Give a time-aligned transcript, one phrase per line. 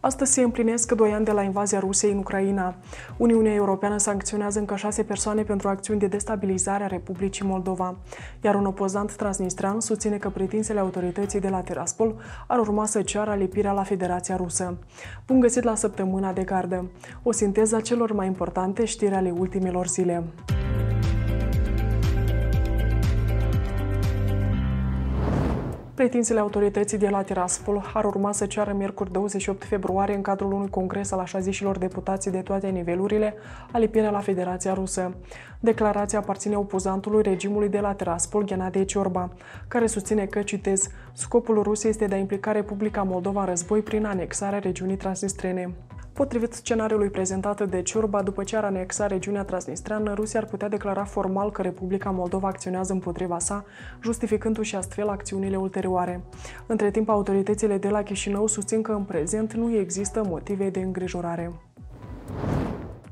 [0.00, 2.74] Astăzi se împlinesc doi ani de la invazia Rusiei în Ucraina.
[3.16, 7.96] Uniunea Europeană sancționează încă șase persoane pentru acțiuni de destabilizare a Republicii Moldova,
[8.40, 12.14] iar un opozant transnistran susține că pretințele autorității de la Tiraspol
[12.46, 14.78] ar urma să ceară alipirea la Federația Rusă.
[15.26, 16.90] Bun găsit la săptămâna de gardă,
[17.22, 20.24] o sinteză a celor mai importante știri ale ultimilor zile.
[25.98, 30.68] Pretințele autorității de la Tiraspol ar urma să ceară miercuri 28 februarie în cadrul unui
[30.68, 33.34] congres al așa zișilor deputații de toate nivelurile
[33.72, 35.14] alipirea la Federația Rusă.
[35.60, 39.30] Declarația aparține opozantului regimului de la Tiraspol, Ghenadie Ciorba,
[39.68, 44.04] care susține că, citez, scopul Rusiei este de a implica Republica Moldova în război prin
[44.04, 45.74] anexarea regiunii transnistrene.
[46.18, 51.04] Potrivit scenariului prezentat de Ciurba, după ce ar anexa regiunea transnistreană, Rusia ar putea declara
[51.04, 53.64] formal că Republica Moldova acționează împotriva sa,
[54.02, 56.20] justificându-și astfel acțiunile ulterioare.
[56.66, 61.52] Între timp, autoritățile de la Chișinău susțin că în prezent nu există motive de îngrijorare.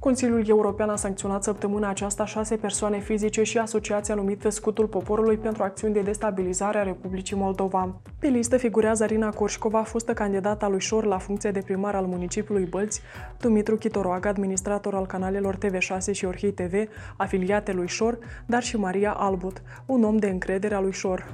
[0.07, 5.63] Consiliul European a sancționat săptămâna aceasta șase persoane fizice și asociația numită Scutul Poporului pentru
[5.63, 7.95] acțiuni de destabilizare a Republicii Moldova.
[8.19, 12.05] Pe listă figurează Arina Corșcova, fostă candidată a lui Șor la funcție de primar al
[12.05, 13.01] municipiului Bălți,
[13.41, 16.75] Dumitru Chitoroag, administrator al canalelor TV6 și Orhei TV,
[17.17, 21.27] afiliate lui Șor, dar și Maria Albut, un om de încredere a lui Șor.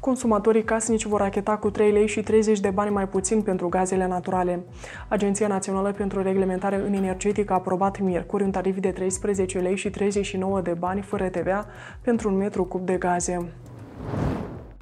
[0.00, 4.06] Consumatorii casnici vor acheta cu 3 lei și 30 de bani mai puțin pentru gazele
[4.06, 4.64] naturale.
[5.08, 9.90] Agenția Națională pentru Reglementare în Energetică a aprobat miercuri un tarif de 13 lei și
[9.90, 11.66] 39 de bani fără TVA
[12.00, 13.52] pentru un metru cub de gaze.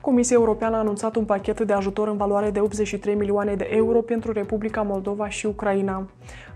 [0.01, 4.01] Comisia Europeană a anunțat un pachet de ajutor în valoare de 83 milioane de euro
[4.01, 6.07] pentru Republica Moldova și Ucraina.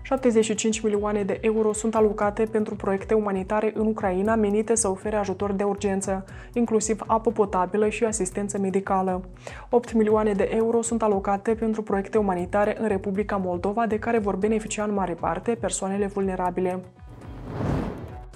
[0.01, 5.51] 75 milioane de euro sunt alocate pentru proiecte umanitare în Ucraina menite să ofere ajutor
[5.51, 9.23] de urgență, inclusiv apă potabilă și asistență medicală.
[9.69, 14.35] 8 milioane de euro sunt alocate pentru proiecte umanitare în Republica Moldova, de care vor
[14.35, 16.79] beneficia în mare parte persoanele vulnerabile.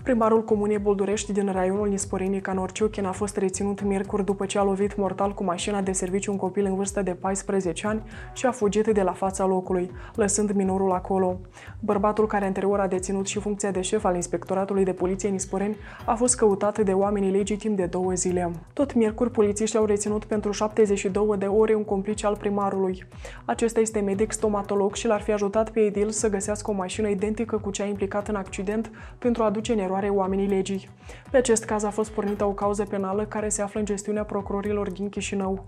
[0.08, 4.98] Primarul comunei Boldurești din raionul Nisporenii Canorciuchen a fost reținut miercuri după ce a lovit
[4.98, 8.04] mortal cu mașina de serviciu un copil în vârstă de 14 ani
[8.34, 11.40] și a fugit de la fața locului, lăsând minorul acolo.
[11.80, 16.16] Bărbatul care anterior a deținut și funcția de șef al Inspectoratului de Poliție Nisporeni a
[16.16, 18.52] fost căutat de oamenii legitim de două zile.
[18.74, 23.04] Tot miercuri, polițiștii au reținut pentru 72 de ore un complice al primarului.
[23.46, 27.58] Acesta este medic stomatolog și l-ar fi ajutat pe Edil să găsească o mașină identică
[27.58, 30.90] cu cea implicată în accident pentru a aduce în eroare oamenii legii.
[31.32, 34.92] Pe acest caz a fost pornită o cauză penală care se află în gestiunea procurorilor
[34.92, 35.66] din Chișinău.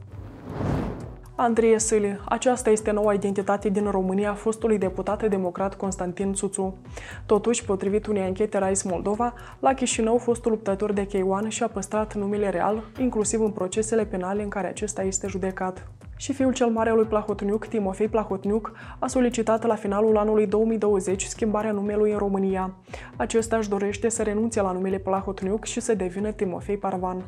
[1.41, 2.19] Andrie Sâli.
[2.25, 6.77] Aceasta este noua identitate din România fostului deputat democrat Constantin Țuțu.
[7.25, 12.49] Totuși, potrivit unei anchete Rais Moldova, la Chișinău, fostul luptător de K1 și-a păstrat numele
[12.49, 15.87] real, inclusiv în procesele penale în care acesta este judecat
[16.19, 21.23] și fiul cel mare al lui Plahotniuc, Timofei Plahotniuc, a solicitat la finalul anului 2020
[21.23, 22.73] schimbarea numelui în România.
[23.19, 27.23] Acesta își dorește să renunțe la numele Plahotniuc și să devină Timofei Parvan.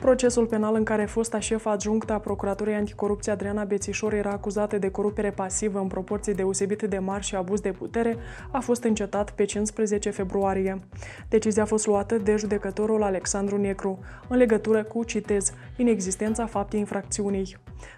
[0.00, 4.90] Procesul penal în care fosta șefă adjunctă a Procuraturii Anticorupție Adriana Bețișor era acuzată de
[4.90, 8.16] corupere pasivă în proporții deosebite de mari și abuz de putere
[8.50, 10.82] a fost încetat pe 15 februarie.
[11.28, 17.56] Decizia a fost luată de judecătorul Alexandru Negru în legătură cu, citez, inexistența faptei infracțiunii.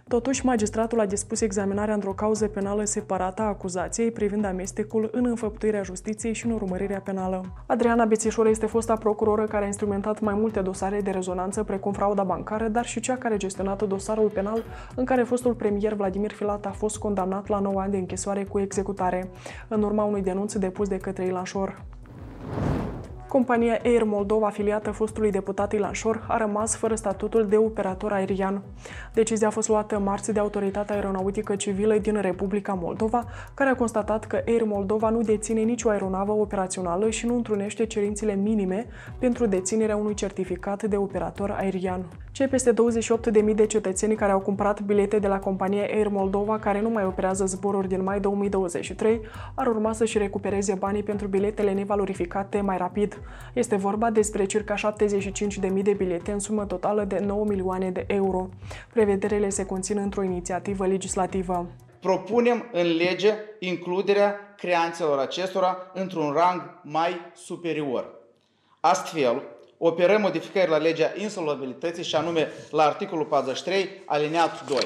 [0.09, 5.83] Totuși, magistratul a dispus examinarea într-o cauză penală separată a acuzației privind amestecul în înfăptuirea
[5.83, 7.45] justiției și în urmărirea penală.
[7.67, 12.23] Adriana Bețișor este fosta procuroră care a instrumentat mai multe dosare de rezonanță, precum frauda
[12.23, 14.65] bancară, dar și cea care a gestionat dosarul penal
[14.95, 18.59] în care fostul premier Vladimir Filat a fost condamnat la 9 ani de închisoare cu
[18.59, 19.31] executare,
[19.69, 21.83] în urma unui denunț depus de către Ilan Șor.
[23.33, 28.63] Compania Air Moldova, afiliată fostului deputat Ilan Șor, a rămas fără statutul de operator aerian.
[29.15, 34.25] Decizia a fost luată marți de Autoritatea Aeronautică Civilă din Republica Moldova, care a constatat
[34.25, 38.87] că Air Moldova nu deține nicio aeronavă operațională și nu întrunește cerințele minime
[39.19, 42.05] pentru deținerea unui certificat de operator aerian.
[42.33, 42.75] Cei peste
[43.49, 47.05] 28.000 de cetățeni care au cumpărat bilete de la compania Air Moldova, care nu mai
[47.05, 49.21] operează zboruri din mai 2023,
[49.55, 53.22] ar urma să-și recupereze banii pentru biletele nevalorificate mai rapid.
[53.53, 58.49] Este vorba despre circa 75.000 de bilete în sumă totală de 9 milioane de euro.
[58.93, 61.67] Prevederile se conțin într-o inițiativă legislativă.
[62.01, 68.21] Propunem în lege includerea creanțelor acestora într-un rang mai superior.
[68.81, 69.43] Astfel,
[69.79, 74.79] operăm modificări la legea insolvabilității și anume la articolul 43, alineat 2.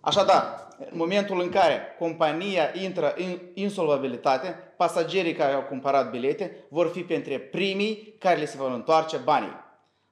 [0.00, 6.90] Așadar, în momentul în care compania intră în insolvabilitate, pasagerii care au cumpărat bilete vor
[6.90, 9.64] fi printre primii care le se vor întoarce banii.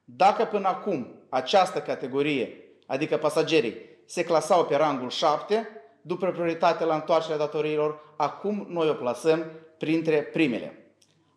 [0.03, 3.75] Dacă până acum această categorie, adică pasagerii,
[4.05, 5.67] se clasau pe rangul 7,
[6.01, 9.45] după prioritate la întoarcerea datoriilor, acum noi o plasăm
[9.77, 10.79] printre primele.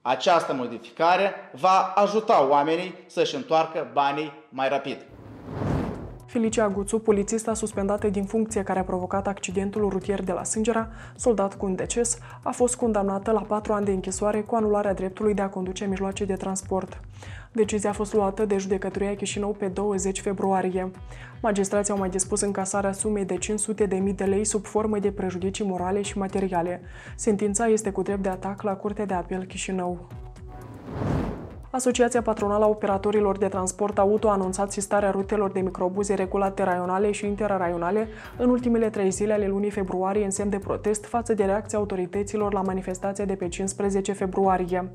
[0.03, 5.07] Această modificare va ajuta oamenii să-și întoarcă banii mai rapid.
[6.29, 11.55] Felicia Guțu, polițista suspendată din funcție care a provocat accidentul rutier de la Sângera, soldat
[11.55, 15.43] cu un deces, a fost condamnată la patru ani de închisoare cu anularea dreptului de
[15.43, 17.01] a conduce mijloace de transport.
[17.53, 20.91] Decizia a fost luată de judecătoria Chișinău pe 20 februarie.
[21.43, 26.03] Magistrații au mai dispus încasarea sumei de 500.000 de lei sub formă de prejudicii morale
[26.03, 26.81] și materiale.
[27.17, 30.09] Sentința este cu drept de atac la Curtea de Apel Chișinău.
[31.71, 37.11] Asociația Patronală a Operatorilor de Transport Auto a anunțat sistarea rutelor de microbuze regulate raionale
[37.11, 41.45] și interraionale în ultimele trei zile ale lunii februarie în semn de protest față de
[41.45, 44.91] reacția autorităților la manifestația de pe 15 februarie.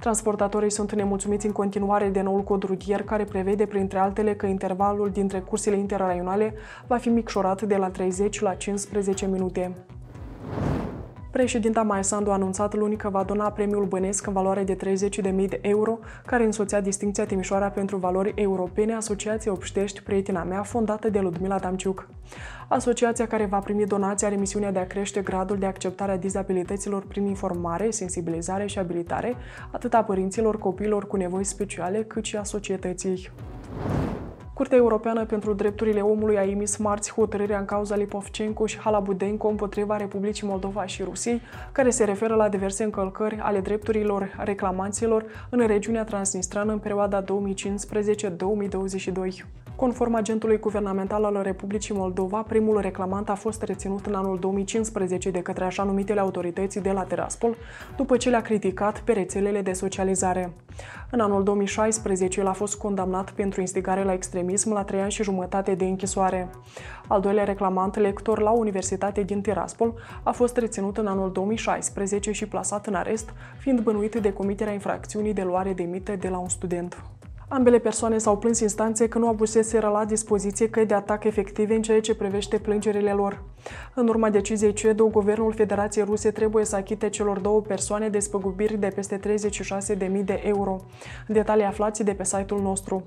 [0.00, 5.10] Transportatorii sunt nemulțumiți în continuare de noul cod rutier care prevede, printre altele, că intervalul
[5.10, 6.54] dintre cursele interraionale
[6.86, 9.72] va fi micșorat de la 30 la 15 minute.
[11.30, 15.48] Președinta Maia Sandu a anunțat luni că va dona premiul Bănesc în valoare de 30.000
[15.48, 21.20] de euro, care însoțea distinția Timișoara pentru valori europene Asociația Obștești Prietena mea, fondată de
[21.20, 22.08] Ludmila Damciuc.
[22.68, 27.04] Asociația care va primi donația are misiunea de a crește gradul de acceptare a dizabilităților
[27.06, 29.34] prin informare, sensibilizare și abilitare,
[29.70, 33.30] atât a părinților copiilor cu nevoi speciale, cât și a societății.
[34.60, 39.96] Curtea Europeană pentru Drepturile Omului a emis marți hotărârea în cauza Lipovcenko și Halabudenko împotriva
[39.96, 41.40] Republicii Moldova și Rusiei,
[41.72, 47.26] care se referă la diverse încălcări ale drepturilor reclamanților în regiunea transnistrană în perioada 2015-2022.
[49.80, 55.42] Conform agentului guvernamental al Republicii Moldova, primul reclamant a fost reținut în anul 2015 de
[55.42, 57.56] către așa numitele autorități de la Teraspol,
[57.96, 60.52] după ce le-a criticat pe rețelele de socializare.
[61.10, 65.22] În anul 2016, el a fost condamnat pentru instigare la extremism la trei ani și
[65.22, 66.48] jumătate de închisoare.
[67.06, 72.46] Al doilea reclamant, lector la Universitate din Tiraspol, a fost reținut în anul 2016 și
[72.46, 76.48] plasat în arest, fiind bănuit de comiterea infracțiunii de luare de mită de la un
[76.48, 77.02] student.
[77.52, 81.82] Ambele persoane s-au plâns instanțe că nu abuseseră la dispoziție căi de atac efective în
[81.82, 83.42] ceea ce privește plângerile lor.
[83.94, 88.92] În urma deciziei CEDO, Guvernul Federației Ruse trebuie să achite celor două persoane despăgubiri de
[88.94, 89.20] peste
[89.98, 90.80] 36.000 de euro.
[91.26, 93.04] Detalii aflați de pe site-ul nostru.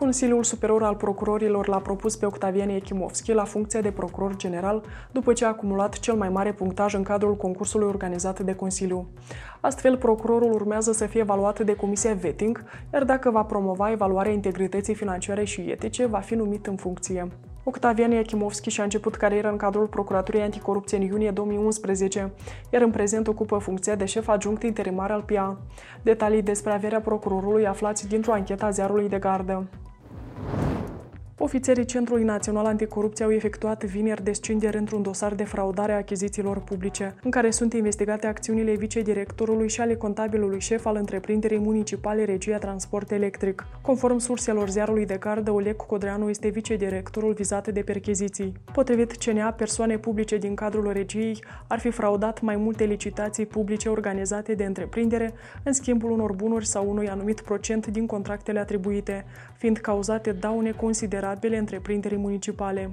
[0.00, 4.82] Consiliul Superior al Procurorilor l-a propus pe Octavian Echimovski la funcția de procuror general
[5.12, 9.08] după ce a acumulat cel mai mare punctaj în cadrul concursului organizat de Consiliu.
[9.60, 14.94] Astfel, procurorul urmează să fie evaluat de Comisia Vetting, iar dacă va promova evaluarea integrității
[14.94, 17.28] financiare și etice, va fi numit în funcție.
[17.64, 22.32] Octavian Iachimovski și-a început cariera în cadrul Procuraturii Anticorupție în iunie 2011,
[22.72, 25.58] iar în prezent ocupă funcția de șef adjunct interimar al PIA.
[26.02, 29.68] Detalii despre averea procurorului aflați dintr-o anchetă a ziarului de gardă.
[31.42, 37.14] Ofițerii Centrului Național Anticorupție au efectuat vineri descindere într-un dosar de fraudare a achizițiilor publice,
[37.22, 43.10] în care sunt investigate acțiunile vicedirectorului și ale contabilului șef al întreprinderii municipale Regia Transport
[43.10, 43.66] Electric.
[43.82, 48.52] Conform surselor ziarului de gardă, Oleg Codreanu este vicedirectorul vizat de percheziții.
[48.72, 54.54] Potrivit CNA, persoane publice din cadrul regiei ar fi fraudat mai multe licitații publice organizate
[54.54, 55.32] de întreprindere
[55.62, 59.24] în schimbul unor bunuri sau unui anumit procent din contractele atribuite,
[59.56, 62.90] fiind cauzate daune considerate considerabile întreprinderii municipale.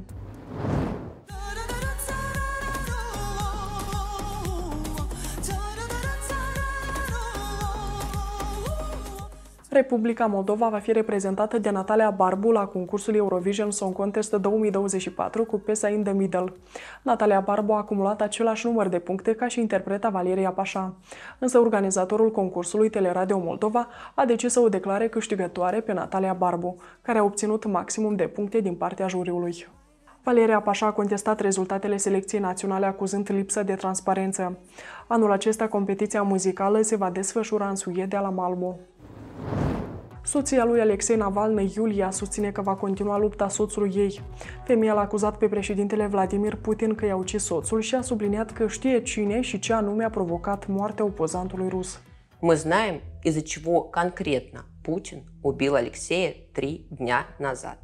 [9.77, 15.59] Republica Moldova va fi reprezentată de Natalia Barbu la concursul Eurovision Song Contest 2024 cu
[15.59, 16.53] piesa In the Middle.
[17.01, 20.93] Natalia Barbu a acumulat același număr de puncte ca și interpreta Valeria Pașa.
[21.39, 27.17] Însă organizatorul concursului Teleradio Moldova a decis să o declare câștigătoare pe Natalia Barbu, care
[27.19, 29.67] a obținut maximum de puncte din partea juriului.
[30.23, 34.57] Valeria Pașa a contestat rezultatele selecției naționale acuzând lipsă de transparență.
[35.07, 38.79] Anul acesta, competiția muzicală se va desfășura în Suedia la Malmo.
[40.23, 44.21] Soția lui Alexei Navalny, Iulia, susține că va continua lupta soțului ei.
[44.65, 48.67] Femeia l-a acuzat pe președintele Vladimir Putin că i-a ucis soțul și a subliniat că
[48.67, 51.99] știe cine și ce anume a provocat moartea opozantului rus.
[52.39, 57.77] Мы знаем, из-за чего конкретно Путин убил Алексея три дня назад.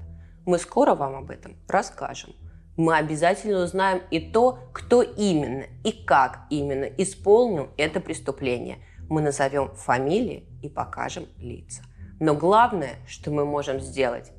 [0.46, 2.32] Мы скоро вам об этом расскажем.
[2.76, 8.78] Мы обязательно узнаем и то, кто именно и как именно исполнил это преступление.
[9.14, 11.84] Мы назовем фамилии и покажем лица.
[12.20, 14.32] Но главное, что мы можем сделать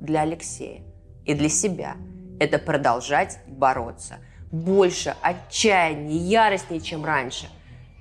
[0.00, 0.84] для Алексея
[1.26, 1.98] и для себя,
[2.40, 4.20] это продолжать бороться.
[4.50, 7.50] Больше отчаяния, яростнее, чем раньше.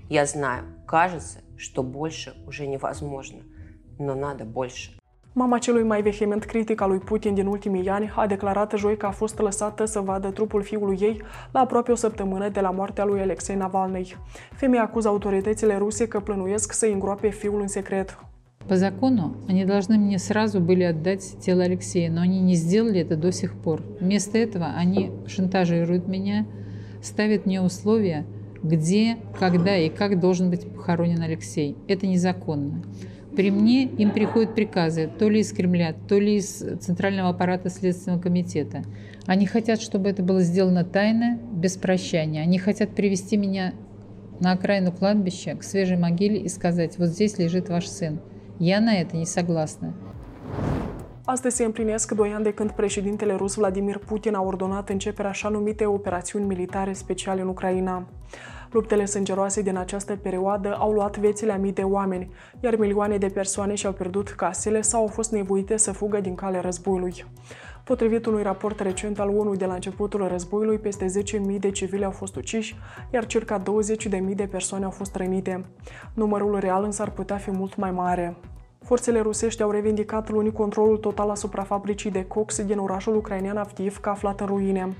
[0.09, 3.41] Я знаю, кажется, что больше уже невозможно,
[3.99, 5.00] но надо больше.
[5.32, 9.06] Mama celui mai vehement critic al lui Putin din ultimii ani a declarat joi că
[9.06, 11.22] a fost lăsată să vadă trupul fiului ei
[11.52, 14.16] la aproape o săptămână de la moartea lui Alexei Navalny.
[14.52, 18.18] Femeia acuză autoritățile ruse că plănuiesc să îngroape fiul în secret.
[18.66, 23.14] По закону они должны мне сразу были отдать тело Алексея, но они не сделали это
[23.16, 23.82] до сих пор.
[24.00, 26.46] Вместо этого они шантажируют меня,
[27.00, 28.26] ставят мне условия,
[28.64, 31.76] где, когда и как должен быть похоронен Алексей.
[31.86, 32.82] Это незаконно.
[33.35, 38.19] При мне им приходят приказы то ли из Кремля, то ли из Центрального аппарата Следственного
[38.19, 38.83] комитета.
[39.25, 42.41] Они хотят, чтобы это было сделано тайно, без прощания.
[42.41, 43.73] Они хотят привести меня
[44.41, 48.19] на окраину кладбища, к свежей могиле и сказать, вот здесь лежит ваш сын.
[48.59, 49.93] Я на это не согласна.
[51.25, 55.49] Astăzi se împlinesc doi ani de când președintele rus Vladimir Putin a ordonat începerea așa
[55.49, 58.07] numite operațiuni militare speciale în Ucraina.
[58.71, 63.27] Luptele sângeroase din această perioadă au luat viețile a mii de oameni, iar milioane de
[63.27, 67.25] persoane și-au pierdut casele sau au fost nevoite să fugă din calea războiului.
[67.83, 71.05] Potrivit unui raport recent al ONU de la începutul războiului, peste
[71.49, 72.75] 10.000 de civili au fost uciși,
[73.13, 75.65] iar circa 20.000 de persoane au fost rănite.
[76.13, 78.37] Numărul real însă ar putea fi mult mai mare.
[78.85, 84.09] Forțele rusești au revendicat luni controlul total asupra fabricii de cox din orașul ucrainean Avdiivka
[84.09, 84.95] aflat în ruine.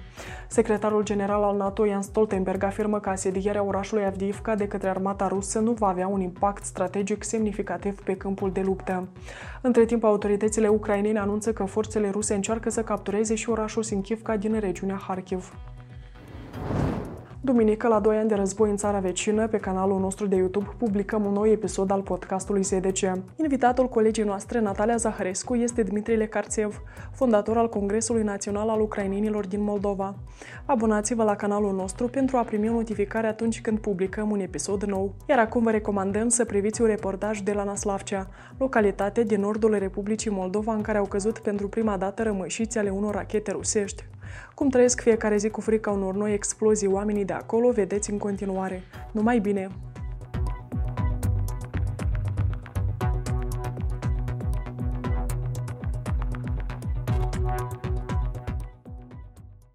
[0.48, 5.60] Secretarul general al NATO, Jan Stoltenberg, afirmă că asedierea orașului Avdiivka de către armata rusă
[5.60, 9.08] nu va avea un impact strategic semnificativ pe câmpul de luptă.
[9.62, 14.60] Între timp, autoritățile ucrainene anunță că forțele ruse încearcă să captureze și orașul Sinkivka din
[14.60, 15.54] regiunea Kharkiv.
[17.44, 21.26] Duminică, la 2 ani de război în țara vecină, pe canalul nostru de YouTube publicăm
[21.26, 23.12] un nou episod al podcastului SDC.
[23.36, 26.82] Invitatul colegii noastre, Natalia Zaharescu, este Dmitri Lecarțev,
[27.12, 30.16] fondator al Congresului Național al Ucrainenilor din Moldova.
[30.66, 35.14] Abonați-vă la canalul nostru pentru a primi o notificare atunci când publicăm un episod nou.
[35.30, 40.32] Iar acum vă recomandăm să priviți un reportaj de la Naslavcea, localitate din nordul Republicii
[40.32, 44.11] Moldova în care au căzut pentru prima dată rămășiți ale unor rachete rusești.
[44.56, 48.84] Cum trăiesc fiecare zi cu frica unor noi explozii oamenii de acolo, vedeți în continuare.
[49.12, 49.70] Numai bine!